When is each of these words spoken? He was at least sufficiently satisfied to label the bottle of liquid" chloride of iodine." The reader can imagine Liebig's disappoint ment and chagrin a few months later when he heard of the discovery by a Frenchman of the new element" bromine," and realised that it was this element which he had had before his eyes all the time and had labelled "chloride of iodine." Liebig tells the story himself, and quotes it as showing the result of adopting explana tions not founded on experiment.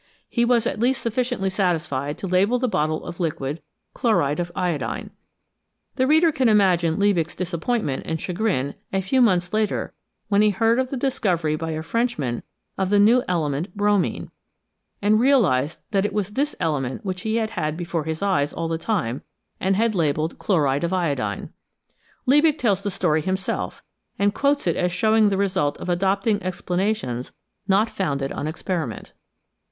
He 0.29 0.45
was 0.45 0.65
at 0.65 0.79
least 0.79 0.99
sufficiently 1.03 1.51
satisfied 1.51 2.17
to 2.17 2.27
label 2.27 2.57
the 2.57 2.67
bottle 2.67 3.05
of 3.05 3.19
liquid" 3.19 3.61
chloride 3.93 4.39
of 4.39 4.51
iodine." 4.55 5.11
The 5.97 6.07
reader 6.07 6.31
can 6.31 6.49
imagine 6.49 6.97
Liebig's 6.97 7.35
disappoint 7.35 7.83
ment 7.83 8.01
and 8.07 8.19
chagrin 8.19 8.73
a 8.91 9.01
few 9.03 9.21
months 9.21 9.53
later 9.53 9.93
when 10.27 10.41
he 10.41 10.49
heard 10.49 10.79
of 10.79 10.89
the 10.89 10.97
discovery 10.97 11.55
by 11.55 11.69
a 11.69 11.83
Frenchman 11.83 12.41
of 12.79 12.89
the 12.89 12.97
new 12.97 13.21
element" 13.27 13.77
bromine," 13.77 14.31
and 15.03 15.19
realised 15.19 15.81
that 15.91 16.03
it 16.03 16.13
was 16.13 16.29
this 16.31 16.55
element 16.59 17.05
which 17.05 17.21
he 17.21 17.35
had 17.35 17.51
had 17.51 17.77
before 17.77 18.05
his 18.05 18.23
eyes 18.23 18.51
all 18.51 18.67
the 18.67 18.79
time 18.79 19.21
and 19.59 19.75
had 19.75 19.93
labelled 19.93 20.39
"chloride 20.39 20.83
of 20.83 20.91
iodine." 20.93 21.53
Liebig 22.25 22.57
tells 22.57 22.81
the 22.81 22.89
story 22.89 23.21
himself, 23.21 23.83
and 24.17 24.33
quotes 24.33 24.65
it 24.65 24.75
as 24.75 24.91
showing 24.91 25.29
the 25.29 25.37
result 25.37 25.77
of 25.77 25.89
adopting 25.89 26.39
explana 26.39 26.95
tions 26.95 27.33
not 27.67 27.87
founded 27.87 28.31
on 28.31 28.47
experiment. 28.47 29.13